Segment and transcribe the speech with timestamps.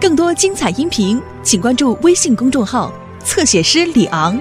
[0.00, 2.92] 更多精彩音频，请关注微信公众号
[3.24, 4.40] “侧写师李昂”。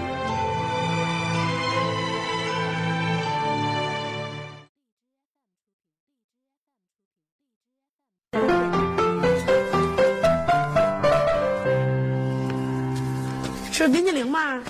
[13.71, 14.61] 吃冰淇淋吗？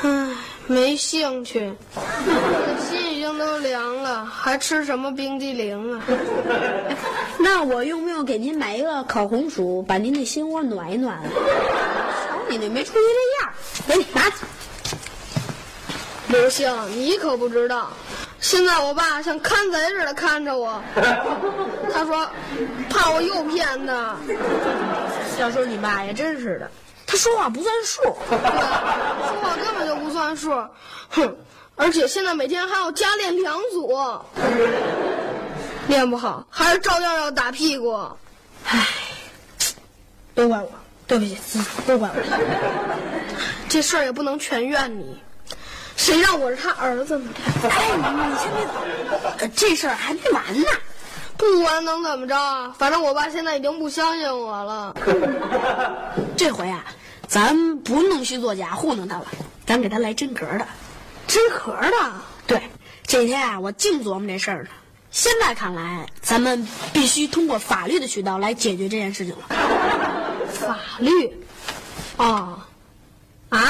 [0.00, 0.28] 唉，
[0.66, 1.70] 没兴趣，
[3.38, 6.02] 都凉了，还吃什么冰激凌啊？
[7.38, 11.18] 那我用不用给您买一个烤红薯，把您的心窝暖一暖？
[11.22, 13.52] 瞧你那没出息的样儿，
[13.88, 14.36] 给你拿去。
[16.28, 17.90] 刘星，你可不知道，
[18.40, 20.82] 现在我爸像看贼似的看着我，
[21.92, 22.26] 他说
[22.88, 24.16] 怕我又骗他。
[25.40, 26.70] 要说你爸也真是的，
[27.06, 28.02] 他说话不算数。
[28.30, 30.50] 对， 说话根本就不算数，
[31.10, 31.36] 哼！
[31.76, 33.96] 而且现在每天还要加练两组，
[35.88, 37.92] 练不好还是照样要打屁股。
[38.66, 38.86] 唉，
[40.34, 40.70] 都怪我，
[41.06, 42.14] 对不起，嗯都怪我。
[43.68, 45.18] 这事儿也不能全怨你，
[45.96, 47.30] 谁让我是他儿子呢？
[47.62, 48.72] 哎，你你先别走，
[49.38, 50.66] 呃这事儿还没完呢。
[51.36, 54.94] 不管能怎么着啊，反正我爸现在已经不相信我了。
[56.36, 56.84] 这回啊，
[57.26, 59.26] 咱不弄虚作假糊弄他了，
[59.66, 60.66] 咱给他来真格的。
[61.32, 62.12] 真壳的，
[62.46, 62.60] 对，
[63.06, 64.68] 这几天啊，我净琢磨这事儿呢。
[65.10, 69.44] 现在看来，咱们必须通过法律的渠道来解决这件事情了。
[70.52, 71.32] 法律，
[72.18, 72.60] 哦，
[73.48, 73.62] 啊，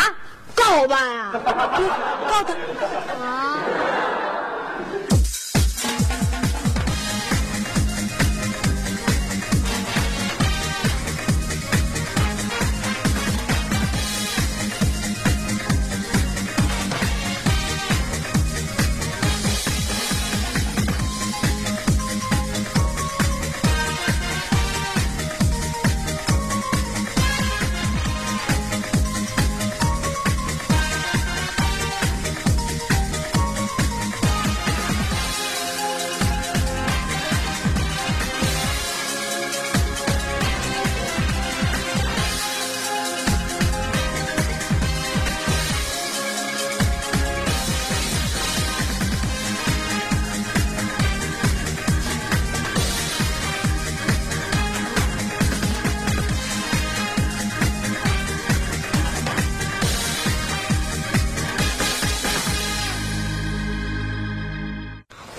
[0.57, 1.31] 告我爸呀？
[1.33, 1.87] 对，
[2.29, 2.53] 告他。
[3.25, 3.59] 啊？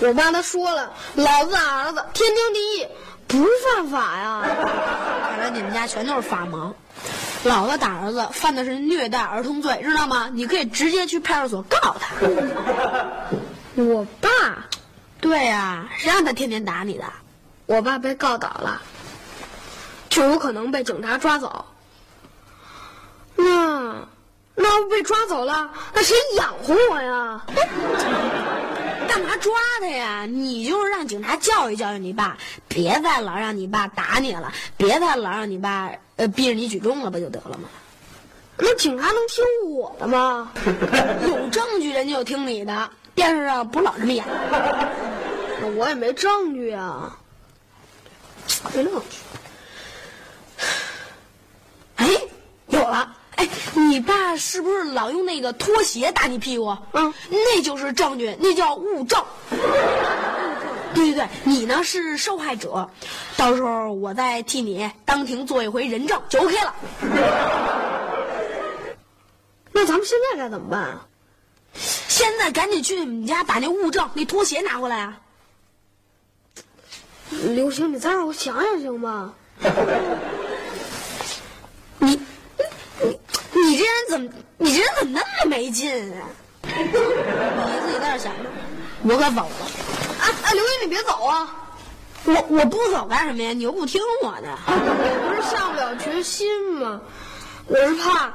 [0.06, 2.86] 我爸他说了，老子打儿子天经地义，
[3.26, 4.42] 不犯法呀。
[5.30, 6.72] 看来你们家全都是法盲。
[7.44, 10.28] 老子打儿子犯的是虐待儿童罪，知道吗？
[10.30, 12.14] 你可以直接去派出所告他。
[13.82, 14.28] 我爸，
[15.20, 17.04] 对呀、谁让他天天打你的？
[17.64, 18.82] 我爸被告倒了，
[20.10, 21.64] 就有可能被警察抓走。
[23.36, 24.06] 那，
[24.54, 27.42] 那要被抓走了，那谁养活我呀？
[29.08, 30.26] 干嘛抓他呀？
[30.26, 32.36] 你就是让警察教育教育你爸，
[32.68, 37.68] 别再老让你爸打你了，别再老让你爸呃逼着你举重了，不就得了吗？
[38.56, 40.52] 那警察能听我的吗？
[41.28, 44.24] 有证据人家就听你的，电视上不老这么演。
[45.60, 47.18] 那我也没证据啊。
[48.74, 49.18] 没证据。
[51.96, 52.08] 哎，
[52.68, 53.16] 有了！
[53.36, 56.76] 哎，你爸是不是老用那个拖鞋打你屁股？
[56.92, 59.22] 嗯，那就是证据，那叫物证。
[60.94, 62.88] 对对对，你呢是受害者，
[63.36, 66.74] 到时候我再替你当庭做一回人证就 OK 了。
[69.72, 71.06] 那咱们现在该怎么办啊？
[71.74, 75.20] 现在赶紧去你们家把那物证、那拖鞋拿过来啊！
[77.30, 79.34] 刘星，你再让我想想行吗？
[81.98, 82.10] 你
[83.02, 83.18] 你
[83.52, 86.22] 你这人怎么你这人怎么那么没劲啊？
[86.62, 88.48] 你自己在这儿想着，
[89.02, 89.66] 我可走了。
[90.20, 91.52] 哎哎，刘英，你别走啊！
[92.24, 93.52] 我我不走干什么呀？
[93.52, 94.56] 你又不听我的。
[94.68, 97.00] 我不是下不了决心吗？
[97.66, 98.32] 我是怕，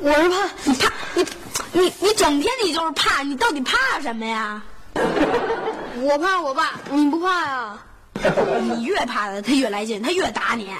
[0.00, 1.26] 我是怕你怕你
[1.72, 4.62] 你你整天你就是怕，你到底怕什么呀？
[6.02, 7.78] 我怕我爸，你不怕呀？
[8.62, 10.70] 你越怕他，他越来劲，他越打你。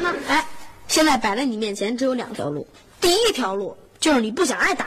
[0.00, 0.46] 那哎，
[0.88, 2.66] 现在摆在你面前只有两条路，
[3.00, 4.86] 第一条路就是你不想挨打，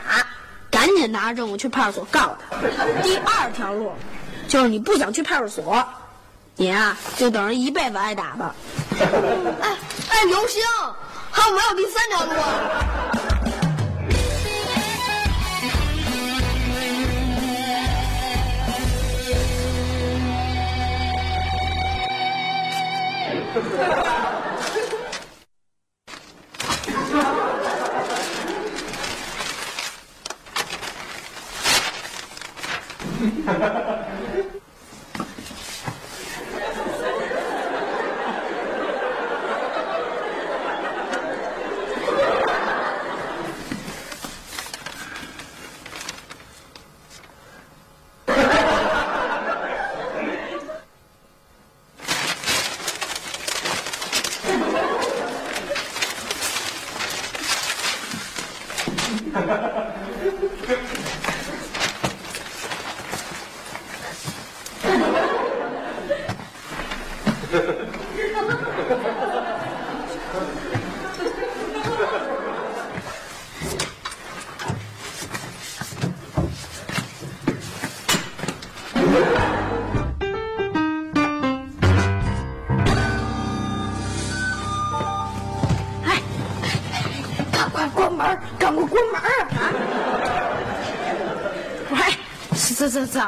[0.70, 2.56] 赶紧拿着证物去派出所告他；
[3.02, 3.92] 第二条路
[4.48, 5.82] 就是你不想去派出所，
[6.56, 8.54] 你啊就等着一辈子挨打吧。
[9.62, 9.76] 哎
[10.10, 10.62] 哎，刘星，
[11.30, 12.50] 还有没有第三条路啊？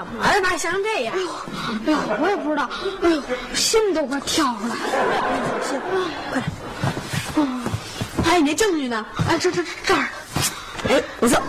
[0.05, 0.41] 怎么了？
[0.43, 1.15] 咋像这样？
[1.15, 2.69] 哎呦，我也不知道，
[3.03, 3.23] 哎呦，
[3.55, 4.81] 心都快跳出来了。
[5.63, 5.81] 行，
[6.31, 6.51] 快点。
[8.25, 9.05] 哎，你那证据呢？
[9.29, 10.09] 哎，这这这这儿，
[10.89, 11.41] 哎，不错。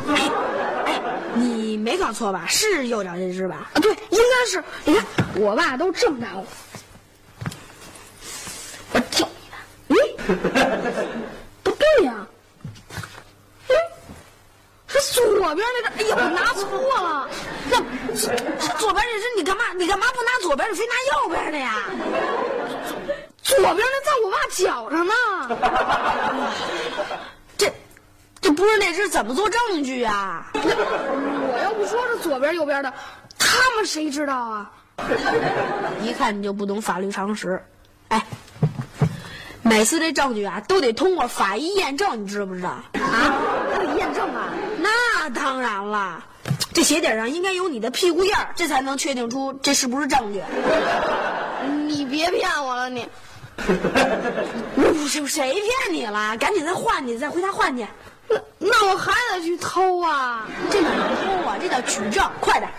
[0.86, 1.02] 哎，
[1.34, 2.46] 你没搞错吧？
[2.48, 3.70] 是右脚这只吧？
[3.74, 4.64] 啊，对，应该是。
[4.84, 5.06] 你看，
[5.36, 6.44] 我爸都这么大了，
[8.94, 9.58] 我叫你呢。
[9.88, 9.96] 嗯，
[11.64, 12.28] 不对呀、
[13.70, 13.76] 嗯，
[14.88, 16.04] 是左边那只。
[16.04, 16.70] 哎呦，拿错
[17.04, 17.30] 了。
[17.70, 17.78] 那
[18.14, 19.64] 这左边这只，你干嘛？
[19.78, 21.84] 你干嘛不拿左边，你非拿右边的呀？
[23.42, 25.14] 左边那在我爸脚上呢。
[27.58, 27.72] 这
[28.42, 30.48] 这不是那只，怎么做证据啊？
[30.54, 32.94] 我要不说是左边右边的，
[33.38, 34.72] 他们谁知道啊？
[36.02, 37.62] 一看你就不懂法律常识。
[38.08, 38.26] 哎，
[39.62, 42.70] 每次这证据啊，都得通过法医验证，你知不知道？
[42.70, 42.84] 啊，
[43.74, 44.54] 还得验证啊。
[45.28, 46.24] 那当然了，
[46.72, 50.44] 这鞋底上应该有你的屁股印儿，这才能确定出这是不是证据。
[51.88, 53.10] 你别骗我了，你。
[54.78, 56.38] 不是谁骗你了？
[56.38, 57.88] 赶紧再换去，再回家换去。
[58.30, 60.46] 那那我还得去偷啊！
[60.70, 61.58] 这哪能偷啊？
[61.60, 62.70] 这叫取证，快点！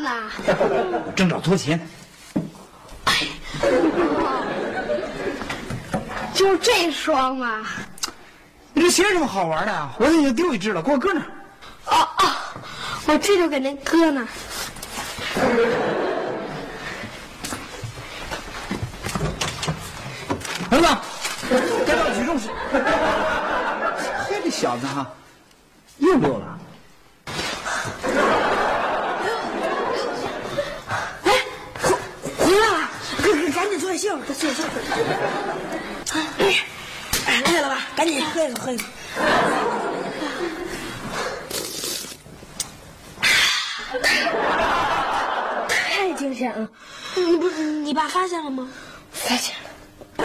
[0.00, 1.82] 我 正找拖鞋呢。
[6.32, 7.66] 就这双嘛。
[8.72, 9.90] 你这鞋有什么好玩的啊？
[9.98, 11.26] 我已经丢一只了，给我搁那儿。
[11.86, 12.36] 哦哦，
[13.06, 14.28] 我这就给您搁那儿。
[20.70, 20.86] 儿子，
[21.84, 22.50] 该到举重室。
[24.28, 25.04] 嘿，这小子哈，
[25.98, 26.47] 又溜了。
[34.34, 36.54] 紧坐坐下歇会儿。
[37.26, 37.78] 哎，累了吧？
[37.96, 38.84] 赶紧喝一口，喝一口。
[45.68, 46.68] 太惊险了，
[47.16, 48.68] 你不是你爸发现了吗？
[49.12, 50.24] 发现了。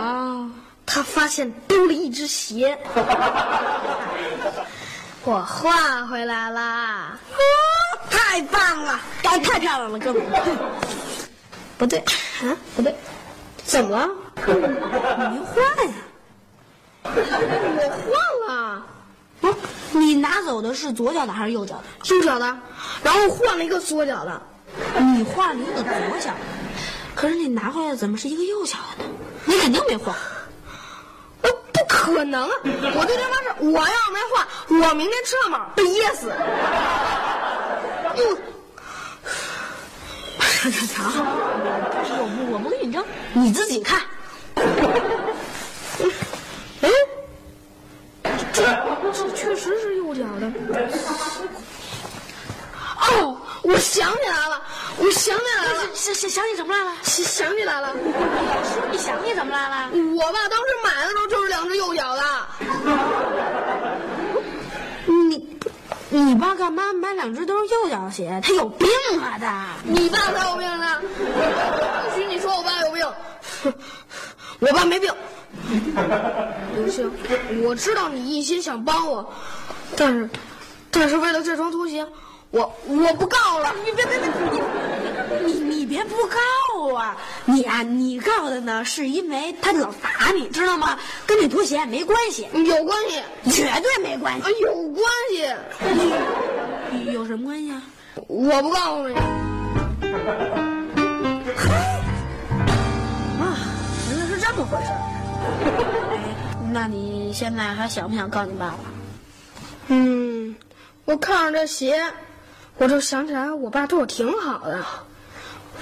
[0.00, 0.50] 啊，
[0.86, 2.78] 他发现丢了一只鞋，
[5.24, 7.18] 我换回来啦。
[8.10, 10.22] 太棒了，干太漂亮了，哥们。
[11.76, 12.94] 不对，啊，不对，
[13.64, 14.08] 怎么了？
[14.46, 15.56] 你没换
[15.88, 15.94] 呀？
[17.02, 17.08] 我
[18.04, 18.14] 换
[18.48, 18.82] 了，
[19.40, 19.54] 不是，
[19.98, 21.84] 你拿走的是左脚的还是右脚的？
[22.14, 22.56] 右脚的，
[23.02, 24.40] 然后换了一个左脚的。
[24.98, 26.30] 你换了一个左脚，
[27.14, 29.10] 可是你拿回来的怎么是一个右脚的呢？
[29.44, 30.14] 你肯定没换。
[31.42, 32.54] 呃，不可能啊！
[32.64, 34.46] 我对他发誓，我要是没换，
[34.88, 36.32] 我明天吃汉堡被噎死。
[38.16, 38.20] 嗯，
[40.88, 41.02] 瞧，
[42.20, 44.00] 我不我不跟你争，你自己看。
[46.82, 46.88] 哎，
[48.52, 48.62] 这
[49.12, 50.50] 这确实是右脚的。
[53.00, 54.62] 哦，我想起来了，
[54.98, 56.92] 我想起来了，想想想起什么来了？
[57.02, 57.92] 想想起来了。
[57.92, 59.90] 说你想起什么来了？
[60.16, 62.22] 我爸当时买的时候就是两只右脚的。
[66.14, 68.40] 你你爸干嘛买两只都是右脚鞋？
[68.40, 68.86] 他有病
[69.20, 69.70] 啊他！
[69.82, 71.00] 你爸才有病呢！
[71.00, 73.04] 不许你说我爸有病，
[74.60, 75.12] 我爸没病。
[76.76, 77.10] 刘星，
[77.64, 79.28] 我知道你一心想帮我，
[79.96, 80.30] 但是，
[80.92, 82.06] 但是为了这双拖鞋，
[82.52, 83.74] 我我不告了。
[83.84, 84.60] 你别别别你
[85.44, 86.36] 你你别不告
[86.94, 87.16] 啊！
[87.44, 90.98] 你啊，你告的呢，是因为他老打你，知道吗？
[91.26, 95.46] 跟你拖鞋没关系，有关系，绝对没关啊系。，有关系。
[97.12, 97.82] 有什么关系啊？
[98.28, 99.14] 我不告诉你。
[99.14, 99.20] 啊，
[104.10, 104.84] 原来是这么回事
[106.72, 108.78] 那你现在还想不想告你爸爸？
[109.88, 110.54] 嗯，
[111.04, 112.02] 我看着这鞋，
[112.78, 114.84] 我就想起来我爸对我挺好的，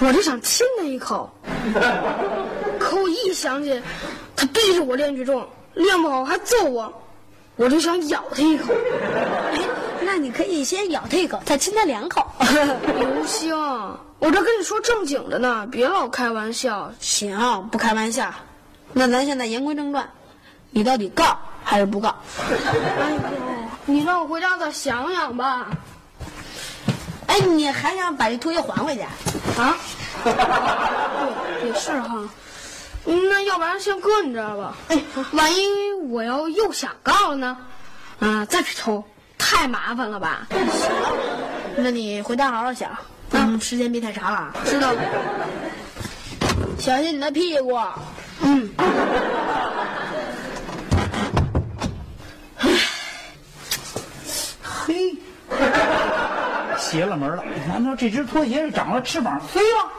[0.05, 1.31] 我就想亲他一口。
[2.79, 3.81] 可我一想起
[4.35, 6.93] 他逼着我练举重，练不好还揍我，
[7.57, 8.73] 我就想咬他一口。
[9.53, 9.61] 哎，
[10.01, 12.23] 那那你可以先咬他一口，再亲他两口。
[13.01, 13.57] 刘星，
[14.19, 16.93] 我这跟你说正经的呢，别老开玩笑。
[17.01, 18.31] 行，不开玩笑。
[18.93, 20.07] 那咱现在言归正传，
[20.71, 22.15] 你到底告还是不告？
[23.01, 23.21] 哎呦，
[23.87, 25.71] 你让我回家再想想吧。
[27.33, 29.01] 哎，你还想把这拖鞋还回去？
[29.59, 29.75] 啊？
[31.65, 32.29] 也是哈。
[33.07, 34.77] 那要不然先搁你这儿吧。
[34.89, 37.57] 哎，万一我要又想告了呢？
[38.21, 39.03] 啊，再去偷，
[39.39, 40.47] 太麻烦了吧？
[40.51, 40.91] 行，
[41.79, 42.91] 那你回家好好想。
[43.31, 44.53] 嗯，时间别太长了。
[44.67, 45.01] 知道了。
[46.79, 47.81] 小心你的屁股。
[48.43, 48.71] 嗯。
[56.93, 57.43] 邪了门了！
[57.67, 59.91] 难道这只拖鞋是长了翅膀飞了？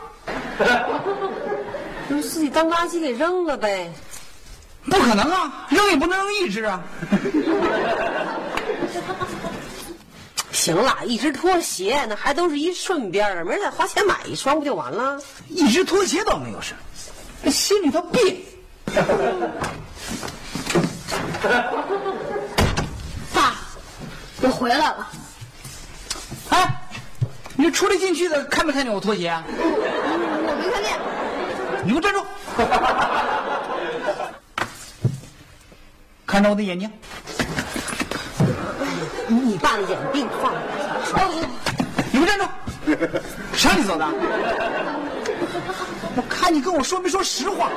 [2.08, 3.92] 就自己当垃圾给扔了呗？
[4.86, 6.84] 不可能啊，扔也不能扔一只啊！
[10.52, 15.20] 行了，一只拖鞋那还都是一顺边儿，没事花钱买一双不就完了？
[15.50, 16.76] 一只拖鞋倒没有事，
[17.44, 18.38] 这心里头别。
[23.34, 23.56] 爸，
[24.44, 25.08] 我回来了。
[26.50, 26.82] 哎，
[27.64, 29.42] 你出来进去的看没看见我拖鞋啊？
[29.48, 31.00] 我没看见。
[31.86, 32.22] 你给我站住！
[36.28, 36.92] 看着我的眼睛。
[39.30, 40.62] 你爸的眼病犯了。
[42.12, 42.46] 你给我站住！
[43.54, 44.06] 谁让你走的？
[46.18, 47.70] 我看你跟我说没说实话。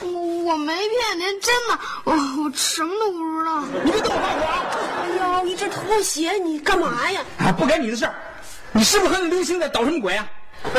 [0.00, 0.08] 我
[0.44, 3.60] 我没骗您，真的，我我什么都不知道。
[3.84, 4.78] 你别跟我发火！
[5.02, 5.08] 哎
[5.42, 7.20] 呦，一只拖鞋，你干嘛呀？
[7.38, 8.14] 啊，不该你的事儿。
[8.72, 10.28] 你 是不是和那刘星在捣什么鬼啊？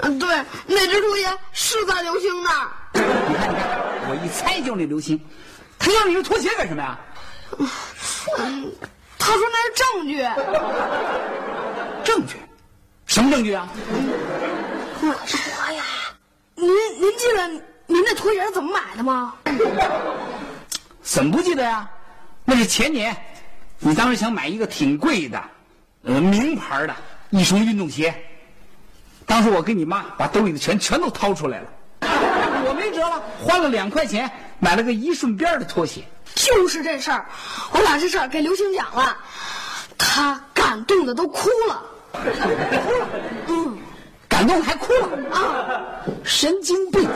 [0.00, 0.28] 嗯，对，
[0.66, 2.68] 那只拖鞋是在刘星那儿。
[2.94, 3.00] 你
[3.34, 5.20] 看，你看，我一猜就是那刘星。
[5.78, 6.98] 他要你这拖鞋干什么呀？
[8.38, 8.72] 嗯，
[9.18, 10.22] 他说那是证据。
[12.04, 12.36] 证据？
[13.06, 13.68] 什么证据啊？
[15.00, 15.82] 我说呀，
[16.54, 16.68] 您
[17.00, 17.48] 您记得
[17.86, 19.34] 您那拖鞋是怎么买的吗？
[21.02, 21.88] 怎么不记得呀？
[22.44, 23.16] 那是前年，
[23.78, 25.42] 你当时想买一个挺贵的，
[26.08, 26.96] 呃，名牌的
[27.28, 28.14] 一双运动鞋。
[29.26, 31.66] 当时我跟你妈把兜里的钱全都掏出来了，
[32.00, 36.02] 我没辙了，花了两块钱买了个一顺边的拖鞋。
[36.34, 37.26] 就是这事儿，
[37.72, 39.14] 我把这事儿给刘星讲了，
[39.98, 41.82] 他感动的都哭了。
[42.10, 43.08] 哭了，
[43.48, 43.76] 嗯，
[44.26, 45.84] 感动还哭了啊！
[46.24, 47.06] 神经病，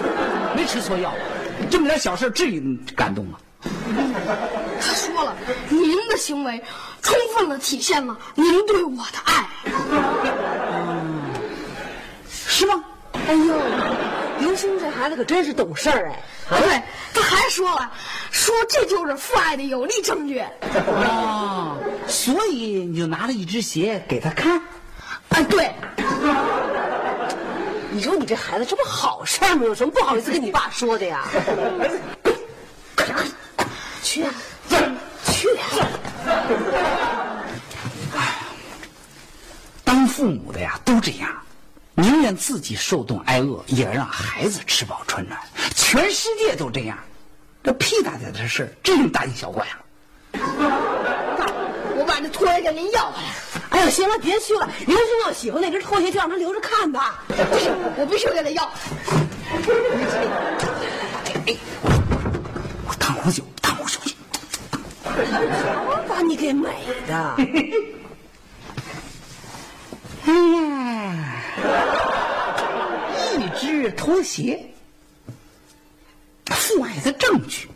[0.54, 1.14] 没吃错药，
[1.70, 3.38] 这么点小事至于感动吗？
[4.84, 5.36] 他说了，
[5.68, 6.62] 您的行为
[7.00, 9.48] 充分的体现了您对我的爱。
[12.28, 12.84] 是吗？
[13.28, 13.54] 哎呦，
[14.40, 16.60] 刘星这孩子可真是懂事儿哎！
[16.60, 16.82] 对，
[17.14, 17.92] 他还说了，
[18.30, 20.42] 说这就是父爱的有力证据。
[20.88, 24.60] 哦，所以你就拿了一只鞋给他看。
[25.28, 25.72] 啊，对。
[27.90, 29.64] 你说你这孩子，这不好事儿吗？
[29.64, 31.24] 有什么不好意思跟你爸说的呀？
[34.02, 34.26] 去，
[34.68, 35.48] 去。
[39.84, 41.28] 当父母的呀，都这样。
[41.94, 45.38] 宁愿自己受冻挨饿，也要让孩子吃饱穿暖。
[45.74, 46.96] 全世界都这样，
[47.62, 49.76] 这屁大点的事，这种大惊小怪啊！
[50.32, 51.46] 爸，
[51.94, 53.24] 我把这拖鞋给您要回来。
[53.68, 54.66] 哎呦，行了，别去了。
[54.86, 57.22] 刘星要喜欢那只拖鞋，就让他留着看吧。
[57.28, 58.64] 不行，我必须给他要。
[61.46, 61.90] 哎，我
[65.14, 66.68] 我把你给美
[67.06, 67.36] 的。
[70.24, 71.42] 哎呀，
[73.38, 74.72] 一只拖鞋，
[76.46, 77.68] 父爱的证据。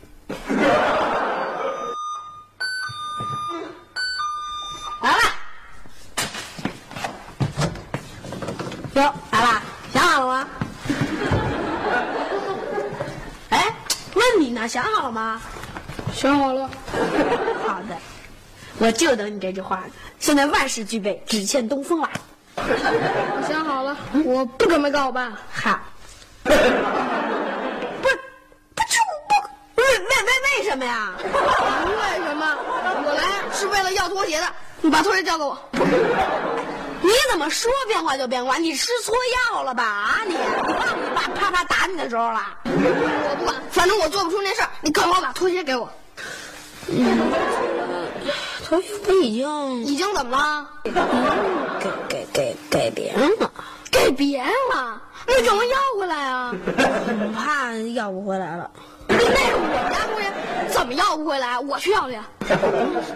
[5.02, 5.18] 来了，
[8.94, 9.62] 哟，来了，
[9.92, 10.48] 想好了吗？
[13.50, 13.74] 哎，
[14.14, 15.40] 问你呢，想好了吗？
[16.14, 16.70] 想好了。
[17.66, 17.96] 好的，
[18.78, 19.92] 我就等你这句话呢。
[20.18, 22.08] 现在万事俱备，只欠东风了。
[22.56, 25.32] 我想好了，我不准备告我爸。
[25.52, 25.78] 好，
[26.42, 26.58] 不是，
[28.74, 31.12] 不就不为为为为什么呀？
[31.18, 32.56] 为什么？
[33.04, 33.22] 我来
[33.54, 34.46] 是为了要拖鞋的。
[34.80, 35.58] 你把拖鞋交给我。
[37.02, 38.56] 你怎么说变化就变化？
[38.56, 39.14] 你吃错
[39.52, 39.84] 药了吧？
[39.84, 40.32] 啊你！
[40.32, 40.38] 你
[40.72, 42.40] 忘了你爸啪啪打你的时候了？
[42.64, 44.68] 我不管，反正我做不出那事儿。
[44.80, 45.90] 你赶快把拖鞋给我。
[46.88, 47.32] 嗯，
[48.64, 50.68] 拖鞋不已经已经怎么了？
[50.84, 50.90] 给
[52.08, 53.50] 给给给别人了，
[53.90, 56.54] 给别人了，那怎么要回来啊？
[57.34, 58.70] 怕要不回来了。
[59.08, 59.24] 那是
[59.54, 60.32] 我家拖鞋，
[60.68, 61.58] 怎么要不回来？
[61.58, 62.18] 我去要去。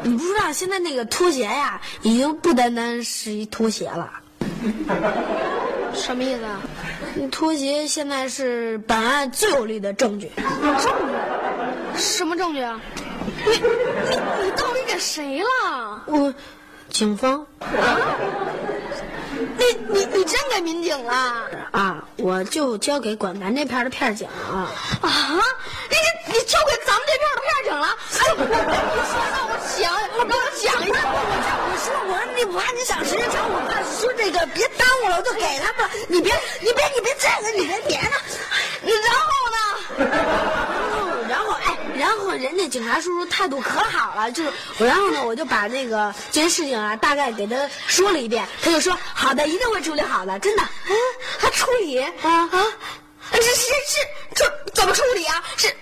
[0.02, 4.10] 你不知道现在那个拖鞋呀，已经不单单是一拖鞋了。
[5.94, 6.60] 什么意思啊？
[7.30, 12.00] 拖鞋现在是本案最有力的证据证据。
[12.00, 12.80] 什么证据啊？
[13.46, 16.02] 你你你到底给谁了？
[16.06, 16.34] 我，
[16.90, 17.66] 警方 啊
[19.56, 21.12] 你你你真给民警了？
[21.70, 24.70] 啊，我就交给管咱这片的片警了。
[25.00, 25.40] 啊！
[25.88, 27.86] 你你你交给咱们这片的片警了？
[28.18, 28.44] 哎呦，你
[29.08, 29.80] 说让我想，
[30.18, 30.98] 让我想一下。
[31.08, 35.88] 我说我说你我怕你想时间长，我怕说这个别耽误了，我就给他吧。
[36.08, 38.10] 你别你别你别这个，你别别的。
[38.82, 39.58] 然后呢？
[41.28, 50.62] 然后哎，然后人家警察叔叔态度可好了，就是我，然后呢，我就把那个这件事情啊，大概给他说了一遍，他就说好的，一定会处理好的，真的。
[50.88, 50.94] 嗯，
[51.38, 52.66] 还处理啊啊？
[53.32, 53.98] 这是是
[54.34, 54.44] 这
[54.74, 55.42] 怎么处理啊？
[55.56, 55.72] 是，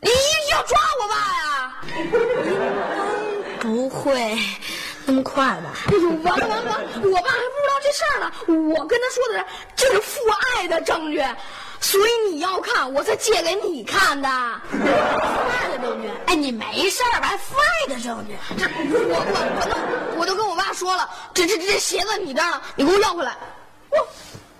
[0.00, 0.10] 你
[0.50, 1.74] 要抓我爸呀？
[3.60, 4.38] 不会
[5.04, 5.70] 那么快吧？
[5.90, 6.88] 哎呦，完了完了完了！
[7.02, 8.32] 我爸还不知道这事儿呢。
[8.74, 9.44] 我跟他说的是
[9.76, 10.20] 这是父
[10.56, 11.18] 爱的证据，
[11.80, 14.28] 所以你要看，我才借给你看的。
[14.70, 16.10] 父爱的证据？
[16.26, 17.36] 哎，你没事儿吧？
[17.38, 18.36] 父爱的证据？
[18.58, 23.36] 这我我我都我都跟我爸说了，这这这鞋子你这儿呢，你给我要回来。
[23.90, 23.96] 我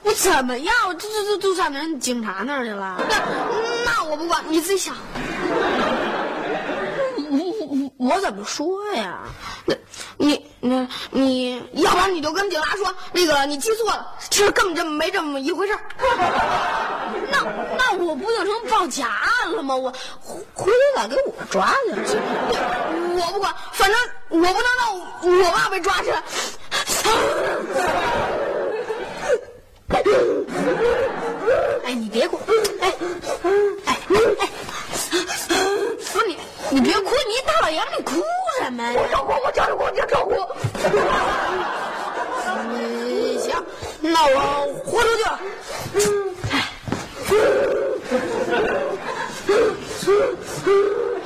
[0.05, 0.95] 我怎么要？
[0.95, 3.01] 这这这都上人警察那儿去了。
[3.09, 3.17] 那
[3.85, 4.95] 那我不管，你自己想。
[7.31, 7.39] 我
[7.99, 9.19] 我我怎么说呀？
[9.67, 9.81] 那，你
[10.69, 15.81] 那你要不然你就跟警察说，那个你记错了，其实根本就没这么一回事儿。
[17.31, 17.43] 那
[17.79, 19.75] 那我不就成报假案了吗？
[19.75, 21.73] 我回回头咋给我抓
[22.07, 22.17] 去？
[23.17, 26.23] 我不管，反正我不能让我爸被抓起来。
[31.85, 32.43] 哎，你别管！
[32.81, 32.93] 哎
[33.43, 33.51] 哎
[33.87, 33.99] 哎！
[34.09, 34.29] 不是
[36.71, 37.11] 你，别哭！
[37.11, 38.23] 你大老爷们，你哭
[38.61, 39.01] 什么呀？
[39.01, 40.35] 我找哭，我找哭，我找哭。
[42.47, 43.51] 嗯，行，
[44.01, 44.37] 那我
[44.85, 45.41] 豁出去了。
[46.51, 46.55] 哎。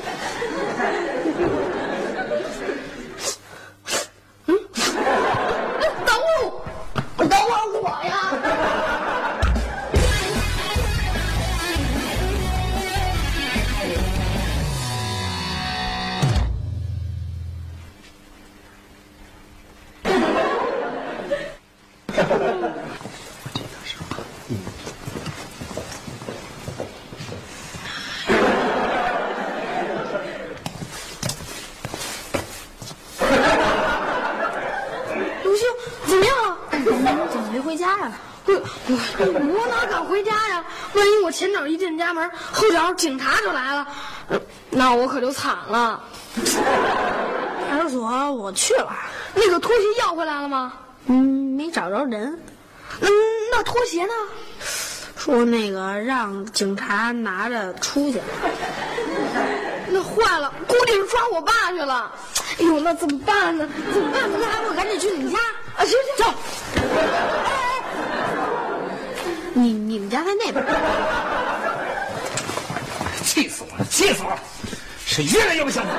[43.02, 43.84] 警察就来了，
[44.28, 46.00] 呃那我可就惨了。
[47.68, 48.94] 派出所我去了，
[49.34, 50.72] 那个拖鞋要回来了吗？
[51.06, 51.16] 嗯，
[51.56, 52.40] 没找着人。
[53.00, 53.08] 嗯，
[53.50, 54.12] 那拖鞋呢？
[55.16, 58.20] 说那个让警察拿着出去。
[59.88, 62.08] 那坏了，估计是抓我爸去了。
[62.60, 63.68] 哎呦，那怎么办呢？
[63.92, 64.30] 怎么办？
[64.38, 65.40] 那还不赶紧去你家？
[65.76, 66.24] 啊，行行走。
[66.76, 66.80] 哎
[67.46, 67.50] 哎
[69.54, 70.64] 你你们家在那边。
[73.32, 73.84] 气死我了！
[73.88, 74.38] 气死我了！
[75.06, 75.90] 是越来越不像话。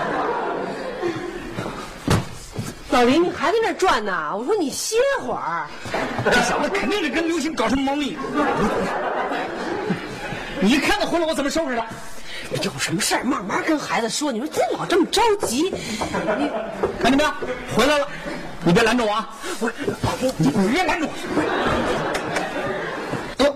[2.91, 4.37] 老林，你还在那转呢？
[4.37, 5.65] 我说你歇会儿。
[6.25, 8.15] 这小子肯定是跟刘星搞什么猫腻。
[10.61, 11.83] 你一看他回来，我怎么收拾他？
[12.61, 14.31] 有什么事儿慢慢跟孩子说。
[14.31, 15.71] 你说这老这么着急，
[16.37, 16.51] 你
[17.01, 17.33] 看见没有？
[17.75, 18.07] 回来了，
[18.63, 19.27] 你别拦着我啊！
[19.59, 19.71] 我，
[20.37, 21.13] 你你别拦着我。
[23.37, 23.55] 走。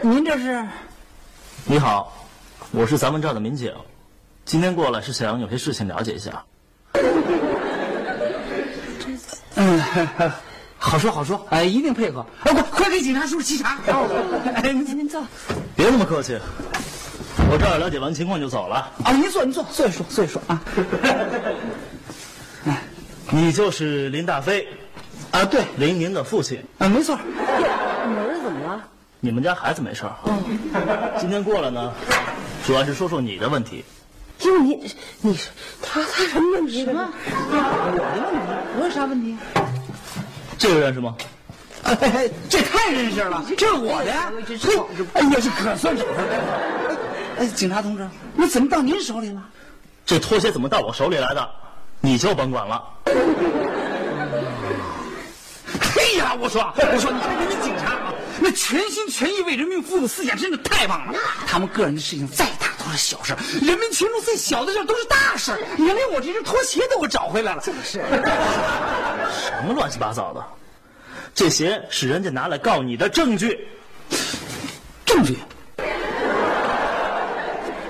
[0.00, 0.66] 您这是？
[1.66, 2.12] 你好，
[2.70, 3.74] 我是咱们这儿的民警，
[4.44, 6.44] 今天过来是想有些事情了解一下。
[9.56, 9.82] 嗯，
[10.78, 12.24] 好说好说，哎，一定配合。
[12.44, 13.78] 哎，快快给警察叔叔沏茶。
[14.54, 15.22] 哎，您您坐。
[15.74, 16.38] 别那么客气，
[17.50, 18.90] 我这儿了解完情况就走了。
[19.04, 20.62] 啊，您坐您坐，坐一说坐一说啊。
[23.30, 24.66] 你就是林大飞，
[25.32, 26.64] 啊，对，林您的父亲。
[26.78, 27.18] 啊，没错。
[29.26, 30.14] 你们家孩子没事儿。
[31.18, 31.92] 今天过来呢，
[32.64, 33.84] 主要是说说你的问题。
[34.38, 35.48] 因为你你是
[35.82, 36.84] 他他什么问题？
[36.84, 37.08] 什么？
[37.18, 38.38] 我的问题？
[38.78, 39.36] 我有啥问题？
[40.56, 41.16] 这个认识吗？
[41.82, 44.30] 哎， 这太认识了，这是我的呀！
[44.46, 44.54] 嘿，
[45.14, 46.22] 哎呀，这可算找着了。
[47.40, 49.42] 哎，警察同志，那怎么到您手里了？
[50.04, 51.50] 这拖鞋怎么到我手里来的？
[52.00, 52.80] 你就甭管了。
[55.80, 56.36] 嘿， 呀！
[56.38, 61.18] 我说，我说，你看人家警察啊，那全心全意为人民服务的思想真的太棒了。
[61.46, 65.52] 他们个人的事情再大都是小事，人民群众最小的事都是大事。
[65.76, 67.62] 你看，连我这只拖鞋都给我找回来了。
[67.62, 68.00] 就是，
[69.32, 70.44] 什么乱七八糟的？
[71.34, 73.68] 这鞋是人家拿来告你的证据。
[75.04, 75.38] 证据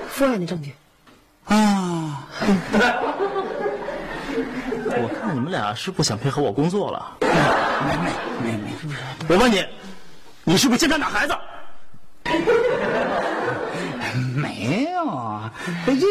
[0.09, 0.73] 父爱的证据。
[1.45, 2.27] 啊，
[4.89, 7.17] 我看你们俩是不想配合我工作了。
[7.21, 7.27] 没
[8.43, 8.95] 没没没，
[9.29, 9.65] 我问你，
[10.47, 11.35] 你是不是经常打孩子？
[14.33, 15.51] 没有啊，
[15.85, 16.05] 这意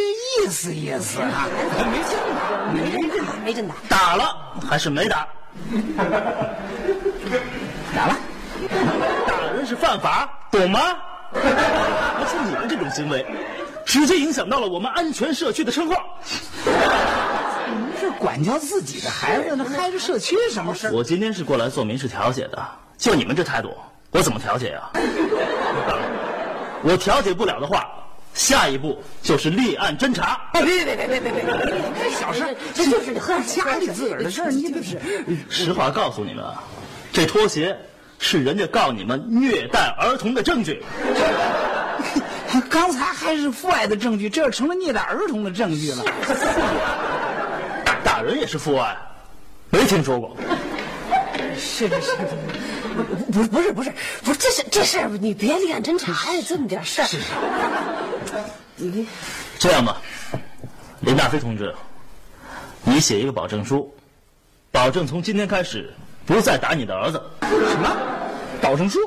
[0.50, 1.48] 思意思啊，
[1.90, 3.74] 没劲打，没真打，没真打。
[3.88, 4.36] 打了
[4.68, 5.26] 还是没打？
[7.96, 8.16] 打了。
[9.26, 10.80] 打人是犯法，懂吗？
[11.32, 13.24] 而且你们这种行为，
[13.86, 15.96] 直接影响到了我们安全社区的称号。
[16.66, 16.72] 你
[17.86, 20.92] 们是管教自己的孩子，那害着社区什么事儿？
[20.92, 22.62] 我今天是过来做民事调解的，
[22.98, 23.74] 就你们这态度，
[24.16, 24.90] 我怎么调解呀、
[26.82, 27.86] 我调解不了的话，
[28.32, 30.40] 下一步就是立案侦查。
[30.54, 32.10] 别别别别别别别！
[32.18, 34.98] 小事，这就是你喝点家里自个儿的事儿，你这是。
[35.50, 36.64] 实话告诉你们，啊，
[37.12, 37.76] 这拖鞋
[38.18, 40.82] 是人家告你们虐待儿童的证据。
[42.70, 46.02] 刚才还是父爱的证据，这要成了虐待儿童的证据了。
[48.02, 48.96] 打人也是父爱，
[49.68, 50.34] 没听说过。
[51.58, 52.16] 是的是是，
[53.32, 57.08] 不不是不是不是，这是这事儿你别立案侦查呀，这么点事儿。
[58.76, 59.06] 你
[59.58, 60.00] 这样吧，
[61.00, 61.74] 林大飞同志，
[62.82, 63.94] 你写一个保证书，
[64.70, 65.92] 保证从今天开始
[66.24, 67.22] 不再打你的儿子。
[67.42, 67.96] 什么？
[68.60, 68.98] 保证书？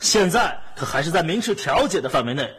[0.00, 2.50] 现在可还是在民事调解的范围内，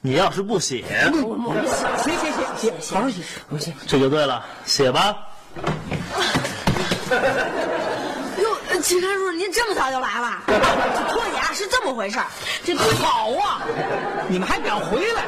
[0.00, 1.64] 你要是不写，我我们
[1.98, 3.22] 写写写写写，好好写。
[3.48, 3.72] 我写。
[3.86, 5.16] 这就对了，写吧。
[8.82, 10.42] 哟，秦开叔，您这么早就来了？
[10.48, 10.52] 这
[11.12, 12.26] 拖鞋啊是这么回事儿，
[12.64, 13.62] 这好啊！
[14.28, 15.22] 你们还敢回来？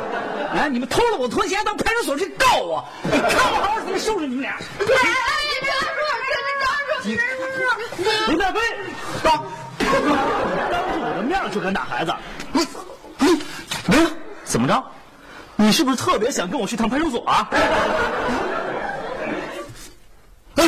[0.61, 0.69] 啊！
[0.69, 2.85] 你们偷了我拖鞋，到派出所去告我！
[3.05, 4.59] 你看我好好怎么收拾你们俩！
[8.27, 8.61] 林大飞，
[9.23, 9.45] 当
[9.79, 12.13] 当着我的面就敢打孩子，
[12.53, 12.67] 你
[13.19, 13.39] 你
[13.87, 14.11] 没了？
[14.45, 14.83] 怎么着？
[15.57, 17.49] 你是不是特别想跟我去趟派出所啊？
[20.55, 20.63] 不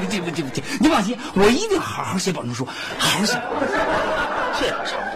[0.00, 2.66] 不急不急不急，你放心，我一定好好写保证书，
[2.98, 3.34] 好好写。
[4.58, 5.15] 这样差不